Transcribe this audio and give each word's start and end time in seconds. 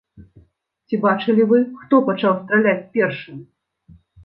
Ці 0.87 0.99
бачылі 1.03 1.43
вы, 1.51 1.59
хто 1.83 1.95
пачаў 2.09 2.33
страляць 2.41 2.83
першым? 2.99 3.37